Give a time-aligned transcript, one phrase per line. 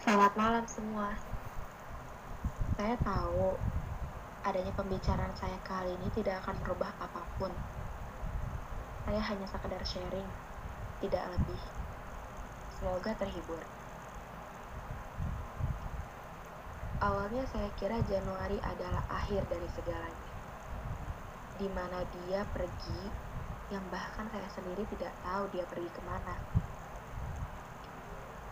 [0.00, 1.12] Selamat malam semua.
[2.72, 3.52] Saya tahu
[4.40, 7.52] adanya pembicaraan saya kali ini tidak akan merubah apa pun.
[9.04, 10.24] Saya hanya sekedar sharing,
[11.04, 11.60] tidak lebih.
[12.80, 13.60] Semoga terhibur.
[17.04, 20.32] Awalnya saya kira Januari adalah akhir dari segalanya.
[21.60, 23.00] Di mana dia pergi,
[23.68, 26.40] yang bahkan saya sendiri tidak tahu dia pergi ke mana.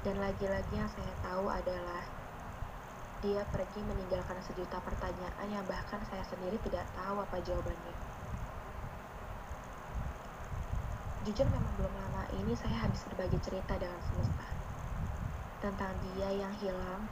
[0.07, 2.07] Dan lagi-lagi yang saya tahu adalah
[3.19, 7.95] dia pergi meninggalkan sejuta pertanyaan yang bahkan saya sendiri tidak tahu apa jawabannya.
[11.27, 14.49] Jujur memang belum lama ini saya habis berbagi cerita dengan semesta
[15.59, 17.11] tentang dia yang hilang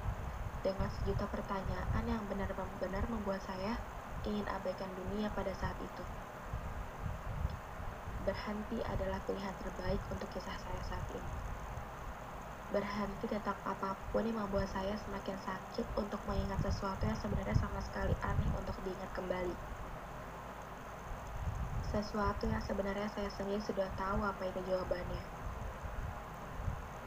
[0.62, 3.74] dengan sejuta pertanyaan yang benar-benar membuat saya
[4.22, 6.04] ingin abaikan dunia pada saat itu.
[8.22, 11.55] Berhenti adalah pilihan terbaik untuk kisah saya saat ini.
[12.74, 17.78] Berhenti tentang apa pun yang membuat saya semakin sakit untuk mengingat sesuatu yang sebenarnya sama
[17.78, 19.54] sekali aneh untuk diingat kembali.
[21.94, 25.22] Sesuatu yang sebenarnya saya sendiri sudah tahu apa itu jawabannya.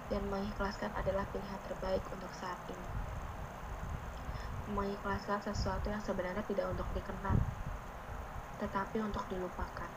[0.08, 2.90] Dan mengikhlaskan adalah pilihan terbaik untuk saat ini.
[4.72, 7.36] Mengikhlaskan sesuatu yang sebenarnya tidak untuk dikenal,
[8.64, 9.92] tetapi untuk dilupakan.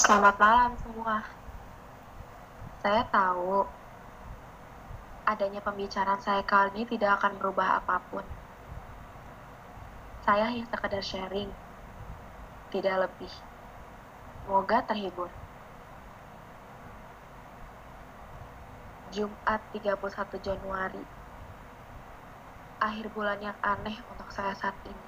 [0.00, 1.20] Selamat malam semua.
[2.80, 3.68] Saya tahu
[5.28, 8.24] adanya pembicaraan saya kali ini tidak akan merubah apa pun.
[10.24, 11.52] Saya hanya sekedar sharing,
[12.72, 13.28] tidak lebih.
[14.40, 15.28] Semoga terhibur.
[19.12, 20.00] Jumat 31
[20.40, 21.04] Januari.
[22.80, 25.06] Akhir bulan yang aneh untuk saya saat ini.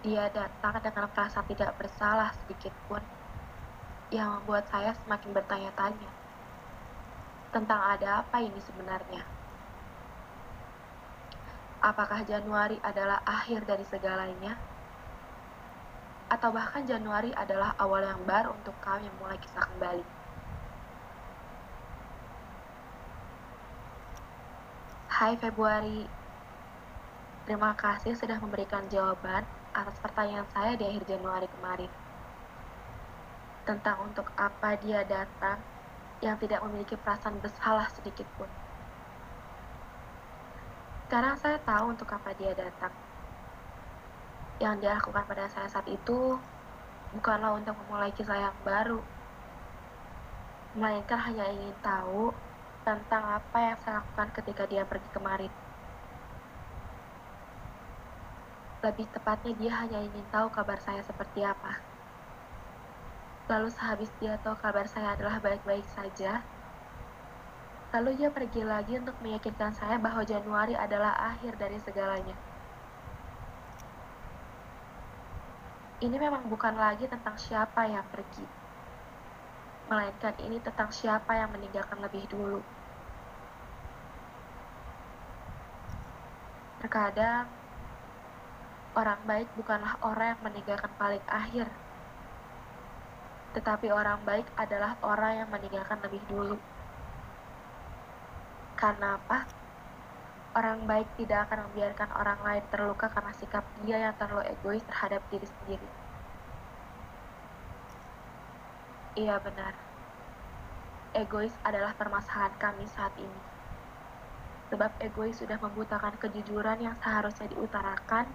[0.00, 3.04] Dia datang dengan perasaan tidak bersalah sedikit pun
[4.12, 6.10] yang membuat saya semakin bertanya-tanya
[7.54, 9.22] tentang ada apa ini sebenarnya.
[11.78, 14.58] Apakah Januari adalah akhir dari segalanya?
[16.26, 20.04] Atau bahkan Januari adalah awal yang baru untuk kami memulai kisah kembali?
[25.14, 26.10] Hai Februari,
[27.46, 31.92] terima kasih sudah memberikan jawaban atas pertanyaan saya di akhir Januari kemarin
[33.64, 35.56] tentang untuk apa dia datang
[36.20, 38.48] yang tidak memiliki perasaan bersalah sedikit pun.
[41.04, 42.92] Sekarang saya tahu untuk apa dia datang.
[44.60, 46.36] Yang dia lakukan pada saya saat itu
[47.16, 49.00] bukanlah untuk memulai kisah yang baru,
[50.74, 52.34] melainkan hanya ingin tahu
[52.84, 55.52] tentang apa yang saya lakukan ketika dia pergi kemarin.
[58.84, 61.93] Lebih tepatnya dia hanya ingin tahu kabar saya seperti apa.
[63.44, 66.40] Lalu sehabis dia tahu kabar saya adalah baik-baik saja,
[67.92, 72.32] lalu dia pergi lagi untuk meyakinkan saya bahwa Januari adalah akhir dari segalanya.
[76.00, 78.48] Ini memang bukan lagi tentang siapa yang pergi,
[79.92, 82.64] melainkan ini tentang siapa yang meninggalkan lebih dulu.
[86.80, 87.46] Terkadang,
[88.96, 91.83] orang baik bukanlah orang yang meninggalkan paling akhir,
[93.54, 96.58] tetapi orang baik adalah orang yang meninggalkan lebih dulu.
[98.74, 99.46] Karena apa?
[100.58, 105.22] Orang baik tidak akan membiarkan orang lain terluka karena sikap dia yang terlalu egois terhadap
[105.30, 105.88] diri sendiri.
[109.14, 109.78] Iya benar.
[111.14, 113.40] Egois adalah permasalahan kami saat ini.
[114.74, 118.26] Sebab egois sudah membutakan kejujuran yang seharusnya diutarakan,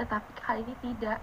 [0.00, 1.20] tetapi kali ini tidak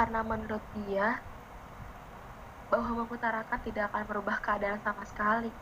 [0.00, 1.20] karena menurut dia
[2.72, 5.52] bahwa mengutarakan tidak akan merubah keadaan sama sekali.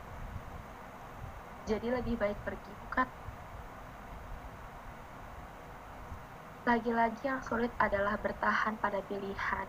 [1.66, 3.08] Jadi lebih baik pergi, bukan?
[6.70, 9.66] Lagi-lagi yang sulit adalah bertahan pada pilihan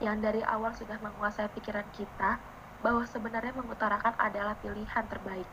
[0.00, 2.40] yang dari awal sudah menguasai pikiran kita
[2.80, 5.48] bahwa sebenarnya mengutarakan adalah pilihan terbaik.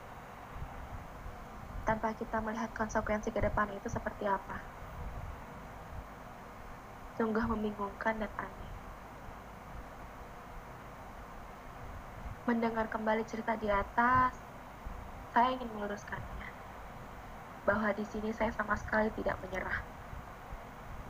[1.84, 4.73] Tanpa kita melihat konsekuensi ke depan itu seperti apa
[7.14, 8.72] sungguh membingungkan dan aneh.
[12.50, 14.34] Mendengar kembali cerita di atas,
[15.32, 16.50] saya ingin meluruskannya.
[17.64, 19.80] Bahwa di sini saya sama sekali tidak menyerah.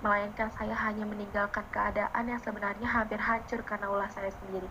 [0.04, 4.68] Melainkan saya hanya meninggalkan keadaan yang sebenarnya hampir hancur karena ulah saya sendiri.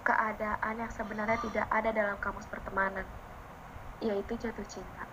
[0.00, 3.04] Keadaan yang sebenarnya tidak ada dalam kamus pertemanan,
[4.00, 5.04] yaitu jatuh cinta.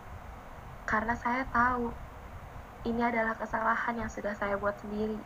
[0.87, 2.06] Karena saya tahu
[2.87, 5.19] ini adalah kesalahan yang sudah saya buat sendiri.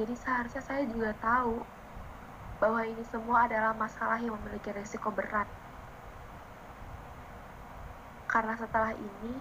[0.00, 1.60] Jadi seharusnya saya juga tahu
[2.56, 5.44] bahwa ini semua adalah masalah yang memiliki risiko berat.
[8.24, 9.32] Karena setelah ini,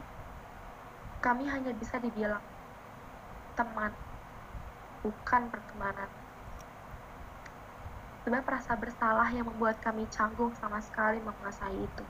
[1.24, 2.44] kami hanya bisa dibilang
[3.56, 3.92] teman,
[5.00, 6.12] bukan pertemanan.
[8.28, 12.06] Sebab rasa bersalah yang membuat kami canggung sama sekali menguasai itu.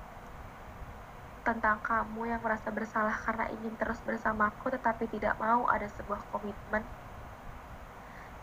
[1.45, 6.81] Tentang kamu yang merasa bersalah karena ingin terus bersamaku tetapi tidak mau ada sebuah komitmen.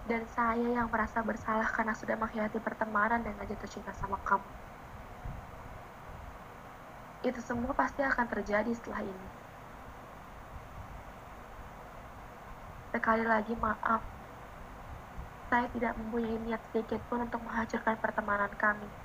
[0.06, 4.46] Dan saya yang merasa bersalah karena sudah mengkhianati pertemanan dengan jatuh cinta sama kamu.
[7.26, 9.28] Itu semua pasti akan terjadi setelah ini.
[12.94, 14.02] Sekali lagi maaf,
[15.50, 19.01] saya tidak mempunyai niat sedikit pun untuk menghancurkan pertemanan kami.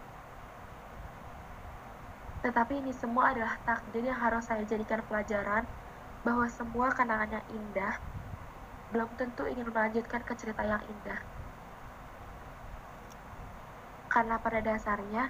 [2.45, 5.65] Tetapi ini semua adalah takdir yang harus saya jadikan pelajaran
[6.21, 7.95] bahwa semua kenangan yang indah
[8.93, 11.19] belum tentu ingin melanjutkan ke cerita yang indah.
[14.07, 15.29] Karena pada dasarnya,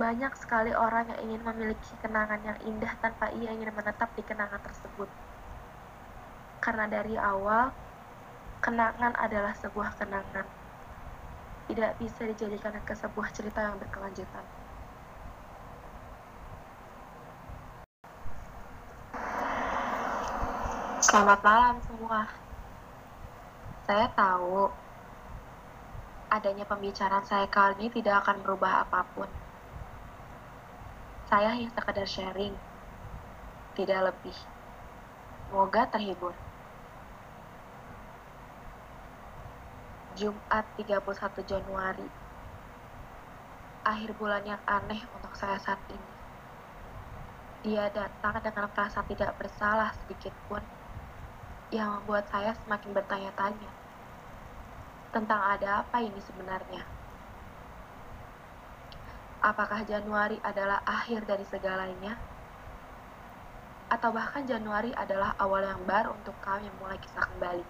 [0.00, 4.60] banyak sekali orang yang ingin memiliki kenangan yang indah tanpa ia ingin menetap di kenangan
[4.64, 5.08] tersebut.
[6.64, 7.70] Karena dari awal,
[8.66, 10.42] Kenangan adalah sebuah kenangan.
[11.70, 14.65] Tidak bisa dijadikan ke sebuah cerita yang berkelanjutan.
[21.16, 22.28] Selamat malam semua.
[23.88, 24.68] Saya tahu
[26.28, 29.24] adanya pembicaraan saya kali ini tidak akan merubah apa pun.
[31.24, 32.52] Saya hanya sekedar sharing,
[33.72, 34.36] tidak lebih.
[35.48, 36.36] Semoga terhibur.
[40.20, 41.00] Jumat 31
[41.48, 42.08] Januari.
[43.88, 46.12] Akhir bulan yang aneh untuk saya saat ini.
[47.64, 50.60] Dia datang dengan perasaan tidak bersalah sedikit pun,
[51.74, 53.70] yang membuat saya semakin bertanya-tanya
[55.10, 56.86] tentang ada apa ini sebenarnya.
[59.42, 62.18] Apakah Januari adalah akhir dari segalanya?
[63.86, 67.66] Atau bahkan Januari adalah awal yang baru untuk kami mulai kisah kembali?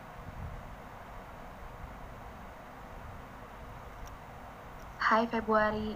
[5.07, 5.95] Hai Februari,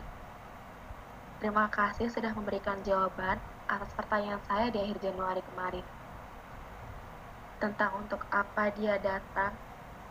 [1.43, 6.00] terima kasih sudah memberikan jawaban atas pertanyaan saya di akhir Januari kemarin.
[7.61, 9.53] Tentang untuk apa dia datang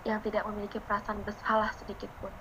[0.05, 2.31] yang tidak memiliki perasaan bersalah sedikit pun.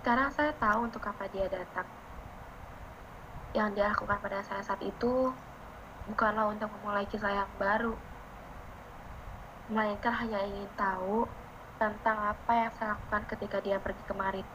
[0.00, 1.88] Sekarang saya tahu untuk apa dia datang.
[3.56, 5.32] Yang dia lakukan pada saya saat itu
[6.08, 7.96] bukanlah untuk memulai kisah yang baru,
[9.68, 11.24] melainkan hanya ingin tahu
[11.80, 14.46] tentang apa yang saya lakukan ketika dia pergi kemarin.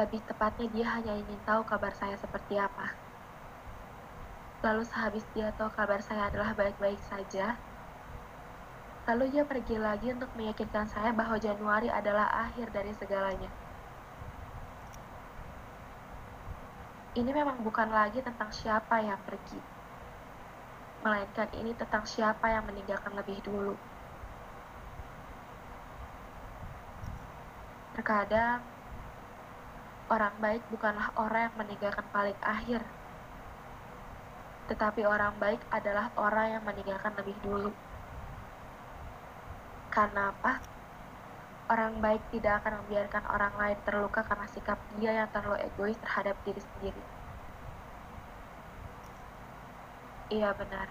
[0.00, 3.09] Lebih tepatnya dia hanya ingin tahu kabar saya seperti apa.
[4.60, 7.56] Lalu sehabis dia tahu kabar saya adalah baik-baik saja,
[9.08, 13.48] lalu dia pergi lagi untuk meyakinkan saya bahwa Januari adalah akhir dari segalanya.
[17.16, 19.58] Ini memang bukan lagi tentang siapa yang pergi,
[21.02, 23.74] melainkan ini tentang siapa yang meninggalkan lebih dulu.
[27.96, 28.60] Terkadang,
[30.12, 32.84] orang baik bukanlah orang yang meninggalkan paling akhir,
[34.70, 37.74] tetapi orang baik adalah orang yang meninggalkan lebih dulu.
[39.90, 40.62] Karena apa?
[41.66, 46.38] Orang baik tidak akan membiarkan orang lain terluka karena sikap dia yang terlalu egois terhadap
[46.46, 47.02] diri sendiri.
[50.30, 50.86] Iya benar.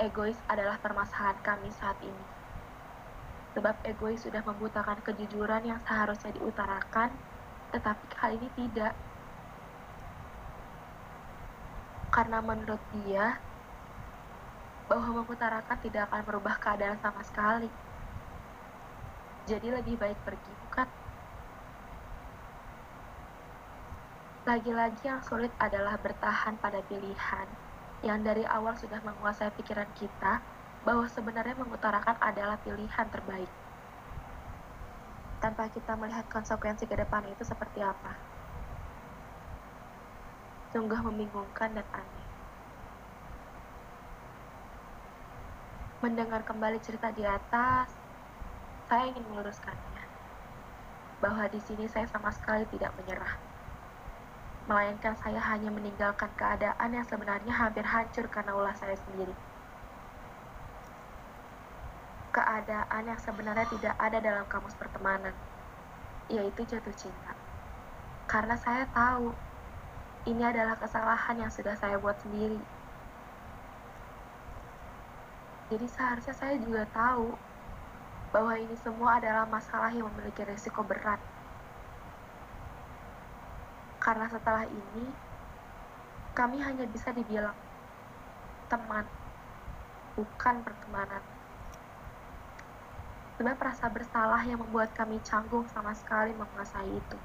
[0.00, 2.40] Egois adalah permasalahan kami saat ini
[3.50, 7.10] sebab egois sudah membutakan kejujuran yang seharusnya diutarakan,
[7.74, 8.94] tetapi kali ini tidak.
[12.20, 13.40] Karena menurut dia,
[14.84, 17.72] bahwa mengutarakan tidak akan merubah keadaan sama sekali.
[19.48, 20.84] Jadi lebih baik pergi, bukan?
[24.44, 27.48] Lagi-lagi yang sulit adalah bertahan pada pilihan
[28.04, 30.44] yang dari awal sudah menguasai pikiran kita
[30.84, 33.48] bahwa sebenarnya mengutarakan adalah pilihan terbaik.
[35.40, 38.12] Tanpa kita melihat konsekuensi ke depan itu seperti apa.
[40.70, 42.26] Sungguh membingungkan dan aneh.
[46.00, 47.90] Mendengar kembali cerita di atas,
[48.86, 50.04] saya ingin meluruskannya.
[51.18, 53.34] Bahwa di sini saya sama sekali tidak menyerah.
[54.70, 59.34] Melainkan saya hanya meninggalkan keadaan yang sebenarnya hampir hancur karena ulah saya sendiri
[62.30, 65.34] keadaan yang sebenarnya tidak ada dalam kamus pertemanan,
[66.30, 67.34] yaitu jatuh cinta.
[68.30, 69.34] Karena saya tahu
[70.28, 72.60] ini adalah kesalahan yang sudah saya buat sendiri.
[75.70, 77.30] Jadi seharusnya saya juga tahu
[78.34, 81.22] bahwa ini semua adalah masalah yang memiliki risiko berat.
[84.02, 85.04] Karena setelah ini,
[86.34, 87.54] kami hanya bisa dibilang
[88.66, 89.06] teman,
[90.18, 91.22] bukan pertemanan.
[93.38, 97.18] Sebab rasa bersalah yang membuat kami canggung sama sekali menguasai itu.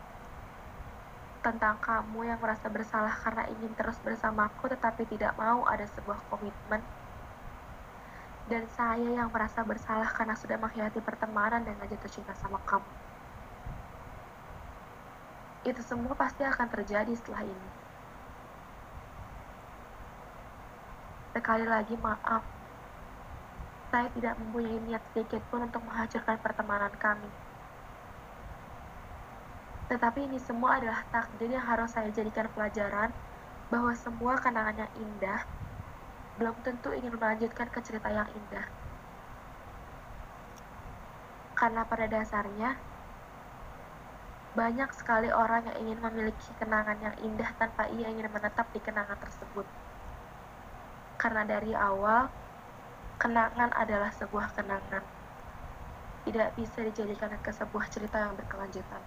[1.46, 6.82] Tentang kamu yang merasa bersalah karena ingin terus bersamaku tetapi tidak mau ada sebuah komitmen.
[8.50, 12.90] Dan saya yang merasa bersalah karena sudah mengkhianati pertemanan dengan jatuh cinta sama kamu.
[15.70, 17.70] Itu semua pasti akan terjadi setelah ini.
[21.38, 22.42] Sekali lagi maaf
[23.94, 27.45] saya tidak mempunyai niat sedikit pun untuk menghancurkan pertemanan kami.
[29.86, 33.14] Tetapi ini semua adalah takdir yang harus saya jadikan pelajaran
[33.70, 35.42] bahwa semua kenangan yang indah
[36.36, 38.68] belum tentu ingin melanjutkan ke cerita yang indah.
[41.56, 42.76] Karena pada dasarnya,
[44.56, 49.16] banyak sekali orang yang ingin memiliki kenangan yang indah tanpa ia ingin menetap di kenangan
[49.16, 49.64] tersebut.
[51.16, 52.28] Karena dari awal,
[53.16, 55.00] Kenangan adalah sebuah kenangan.
[56.28, 59.00] Tidak bisa dijadikan ke sebuah cerita yang berkelanjutan.